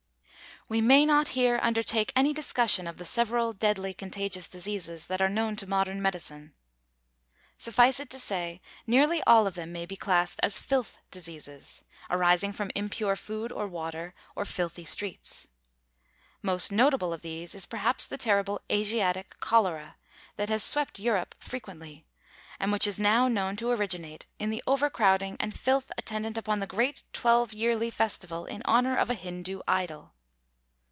We 0.69 0.79
may 0.79 1.05
not 1.05 1.29
here 1.29 1.59
undertake 1.61 2.13
any 2.15 2.31
discussion 2.31 2.87
of 2.87 2.95
the 2.95 3.03
several 3.03 3.51
deadly 3.51 3.93
contagious 3.93 4.47
diseases 4.47 5.07
that 5.07 5.21
are 5.21 5.27
known 5.27 5.57
to 5.57 5.67
modern 5.67 6.01
medicine. 6.01 6.53
Suffice 7.57 7.99
it 7.99 8.09
to 8.11 8.19
say 8.19 8.61
nearly 8.87 9.21
all 9.23 9.45
of 9.47 9.55
them 9.55 9.73
may 9.73 9.85
be 9.85 9.97
classed 9.97 10.39
as 10.41 10.59
filth 10.59 10.97
diseases, 11.09 11.83
arising 12.09 12.53
from 12.53 12.71
impure 12.73 13.17
food 13.17 13.51
or 13.51 13.67
water, 13.67 14.13
or 14.33 14.45
filthy 14.45 14.85
streets. 14.85 15.45
Most 16.41 16.71
notable 16.71 17.11
of 17.11 17.21
these 17.21 17.53
is 17.53 17.65
perhaps 17.65 18.05
the 18.05 18.17
terrible 18.17 18.61
Asiatic 18.71 19.41
cholera, 19.41 19.97
that 20.37 20.47
has 20.47 20.63
swept 20.63 20.99
Europe 20.99 21.35
frequently, 21.37 22.05
and 22.61 22.71
which 22.71 22.87
is 22.87 22.97
now 22.97 23.27
known 23.27 23.57
to 23.57 23.71
originate 23.71 24.25
in 24.39 24.51
the 24.51 24.63
overcrowding 24.65 25.35
and 25.37 25.59
filth 25.59 25.91
attendant 25.97 26.37
upon 26.37 26.61
the 26.61 26.67
great 26.67 27.03
twelve 27.11 27.51
yearly 27.51 27.89
festival 27.89 28.45
in 28.45 28.61
honor 28.63 28.95
of 28.95 29.09
a 29.09 29.15
Hindoo 29.15 29.59
idol. 29.67 30.13